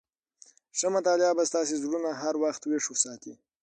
[0.77, 3.33] ښه مطالعه به ستاسي زړونه هر وخت ويښ ساتي.